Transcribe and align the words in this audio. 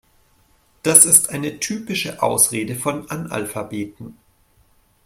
Das 0.81 1.05
ist 1.05 1.29
eine 1.29 1.59
typische 1.59 2.23
Ausrede 2.23 2.73
von 2.75 3.07
Analphabeten. 3.11 4.17